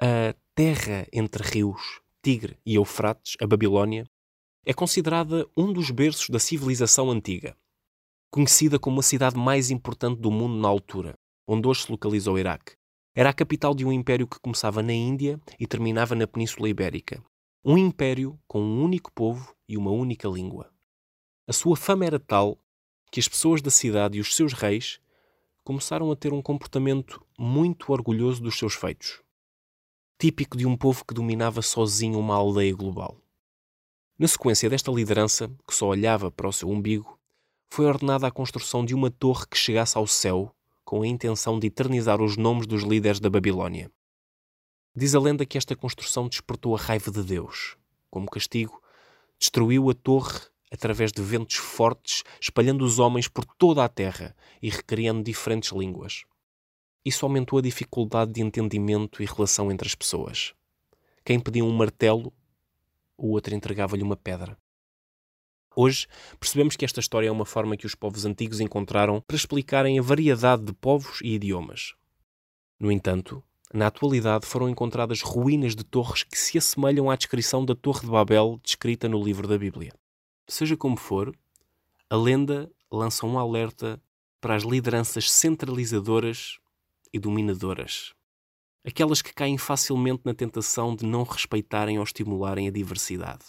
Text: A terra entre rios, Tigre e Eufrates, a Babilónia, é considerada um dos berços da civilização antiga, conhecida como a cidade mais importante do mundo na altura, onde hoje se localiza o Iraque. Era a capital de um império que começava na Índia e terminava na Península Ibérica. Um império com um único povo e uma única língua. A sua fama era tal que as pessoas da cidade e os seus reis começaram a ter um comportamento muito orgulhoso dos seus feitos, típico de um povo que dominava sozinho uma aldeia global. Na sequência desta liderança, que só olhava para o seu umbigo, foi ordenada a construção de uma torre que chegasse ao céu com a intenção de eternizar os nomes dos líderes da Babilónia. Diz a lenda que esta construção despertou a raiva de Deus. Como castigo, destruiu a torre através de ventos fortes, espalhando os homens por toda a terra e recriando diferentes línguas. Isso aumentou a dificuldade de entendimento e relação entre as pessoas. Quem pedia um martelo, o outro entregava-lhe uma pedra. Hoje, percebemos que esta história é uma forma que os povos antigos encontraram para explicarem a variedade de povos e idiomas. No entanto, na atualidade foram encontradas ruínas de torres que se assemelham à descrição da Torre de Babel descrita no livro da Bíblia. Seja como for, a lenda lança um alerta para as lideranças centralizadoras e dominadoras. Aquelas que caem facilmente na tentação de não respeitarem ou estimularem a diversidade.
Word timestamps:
A 0.00 0.34
terra 0.56 1.06
entre 1.12 1.48
rios, 1.48 2.00
Tigre 2.20 2.58
e 2.66 2.74
Eufrates, 2.74 3.36
a 3.40 3.46
Babilónia, 3.46 4.04
é 4.66 4.74
considerada 4.74 5.48
um 5.56 5.72
dos 5.72 5.88
berços 5.92 6.28
da 6.30 6.40
civilização 6.40 7.12
antiga, 7.12 7.56
conhecida 8.28 8.76
como 8.76 8.98
a 8.98 9.04
cidade 9.04 9.36
mais 9.36 9.70
importante 9.70 10.20
do 10.20 10.32
mundo 10.32 10.56
na 10.56 10.66
altura, 10.66 11.14
onde 11.46 11.68
hoje 11.68 11.82
se 11.84 11.92
localiza 11.92 12.32
o 12.32 12.36
Iraque. 12.36 12.72
Era 13.14 13.30
a 13.30 13.32
capital 13.32 13.72
de 13.72 13.84
um 13.84 13.92
império 13.92 14.26
que 14.26 14.40
começava 14.40 14.82
na 14.82 14.92
Índia 14.92 15.40
e 15.60 15.66
terminava 15.66 16.16
na 16.16 16.26
Península 16.26 16.68
Ibérica. 16.68 17.22
Um 17.64 17.78
império 17.78 18.36
com 18.48 18.60
um 18.60 18.82
único 18.82 19.12
povo 19.12 19.54
e 19.68 19.76
uma 19.76 19.92
única 19.92 20.26
língua. 20.26 20.72
A 21.46 21.52
sua 21.52 21.76
fama 21.76 22.04
era 22.04 22.18
tal 22.18 22.58
que 23.12 23.20
as 23.20 23.28
pessoas 23.28 23.62
da 23.62 23.70
cidade 23.70 24.18
e 24.18 24.20
os 24.20 24.34
seus 24.34 24.54
reis 24.54 24.98
começaram 25.62 26.10
a 26.10 26.16
ter 26.16 26.32
um 26.32 26.42
comportamento 26.42 27.24
muito 27.38 27.92
orgulhoso 27.92 28.42
dos 28.42 28.58
seus 28.58 28.74
feitos, 28.74 29.23
típico 30.24 30.56
de 30.56 30.64
um 30.64 30.74
povo 30.74 31.04
que 31.04 31.12
dominava 31.12 31.60
sozinho 31.60 32.18
uma 32.18 32.34
aldeia 32.34 32.74
global. 32.74 33.14
Na 34.18 34.26
sequência 34.26 34.70
desta 34.70 34.90
liderança, 34.90 35.50
que 35.68 35.74
só 35.74 35.88
olhava 35.88 36.30
para 36.30 36.48
o 36.48 36.52
seu 36.52 36.70
umbigo, 36.70 37.20
foi 37.68 37.84
ordenada 37.84 38.26
a 38.26 38.30
construção 38.30 38.86
de 38.86 38.94
uma 38.94 39.10
torre 39.10 39.44
que 39.50 39.58
chegasse 39.58 39.98
ao 39.98 40.06
céu 40.06 40.50
com 40.82 41.02
a 41.02 41.06
intenção 41.06 41.58
de 41.58 41.66
eternizar 41.66 42.22
os 42.22 42.38
nomes 42.38 42.66
dos 42.66 42.84
líderes 42.84 43.20
da 43.20 43.28
Babilónia. 43.28 43.92
Diz 44.96 45.14
a 45.14 45.20
lenda 45.20 45.44
que 45.44 45.58
esta 45.58 45.76
construção 45.76 46.26
despertou 46.26 46.74
a 46.74 46.80
raiva 46.80 47.10
de 47.10 47.22
Deus. 47.22 47.76
Como 48.10 48.30
castigo, 48.30 48.80
destruiu 49.38 49.90
a 49.90 49.94
torre 49.94 50.40
através 50.72 51.12
de 51.12 51.20
ventos 51.20 51.56
fortes, 51.56 52.24
espalhando 52.40 52.82
os 52.82 52.98
homens 52.98 53.28
por 53.28 53.44
toda 53.44 53.84
a 53.84 53.90
terra 53.90 54.34
e 54.62 54.70
recriando 54.70 55.22
diferentes 55.22 55.70
línguas. 55.70 56.24
Isso 57.04 57.26
aumentou 57.26 57.58
a 57.58 57.62
dificuldade 57.62 58.32
de 58.32 58.40
entendimento 58.40 59.22
e 59.22 59.26
relação 59.26 59.70
entre 59.70 59.86
as 59.86 59.94
pessoas. 59.94 60.54
Quem 61.24 61.38
pedia 61.38 61.64
um 61.64 61.70
martelo, 61.70 62.32
o 63.16 63.32
outro 63.32 63.54
entregava-lhe 63.54 64.02
uma 64.02 64.16
pedra. 64.16 64.56
Hoje, 65.76 66.06
percebemos 66.38 66.76
que 66.76 66.84
esta 66.84 67.00
história 67.00 67.28
é 67.28 67.32
uma 67.32 67.44
forma 67.44 67.76
que 67.76 67.86
os 67.86 67.94
povos 67.94 68.24
antigos 68.24 68.60
encontraram 68.60 69.20
para 69.26 69.36
explicarem 69.36 69.98
a 69.98 70.02
variedade 70.02 70.64
de 70.64 70.72
povos 70.72 71.20
e 71.20 71.34
idiomas. 71.34 71.94
No 72.78 72.90
entanto, 72.90 73.42
na 73.72 73.88
atualidade 73.88 74.46
foram 74.46 74.68
encontradas 74.68 75.20
ruínas 75.20 75.74
de 75.74 75.84
torres 75.84 76.22
que 76.22 76.38
se 76.38 76.56
assemelham 76.56 77.10
à 77.10 77.16
descrição 77.16 77.64
da 77.64 77.74
Torre 77.74 78.02
de 78.02 78.06
Babel 78.06 78.60
descrita 78.62 79.08
no 79.08 79.22
livro 79.22 79.48
da 79.48 79.58
Bíblia. 79.58 79.92
Seja 80.46 80.76
como 80.76 80.96
for, 80.96 81.36
a 82.08 82.16
lenda 82.16 82.70
lança 82.90 83.26
um 83.26 83.38
alerta 83.38 84.00
para 84.40 84.54
as 84.54 84.62
lideranças 84.62 85.30
centralizadoras 85.30 86.58
e 87.14 87.18
dominadoras. 87.20 88.12
Aquelas 88.84 89.22
que 89.22 89.32
caem 89.32 89.56
facilmente 89.56 90.22
na 90.24 90.34
tentação 90.34 90.96
de 90.96 91.06
não 91.06 91.22
respeitarem 91.22 91.96
ou 91.96 92.02
estimularem 92.02 92.66
a 92.66 92.72
diversidade. 92.72 93.44